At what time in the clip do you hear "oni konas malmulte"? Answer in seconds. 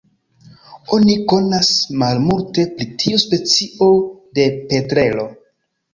0.97-2.65